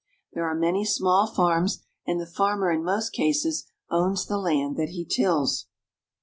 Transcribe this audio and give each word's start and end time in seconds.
There 0.33 0.47
are 0.47 0.55
many 0.55 0.83
small 0.83 1.27
farms, 1.27 1.83
and 2.07 2.19
the 2.19 2.25
farmer 2.25 2.71
in 2.71 2.83
most 2.83 3.11
cases 3.11 3.67
owns 3.91 4.25
the 4.25 4.39
land 4.39 4.75
that 4.77 4.89
he 4.89 5.05
tills. 5.05 5.67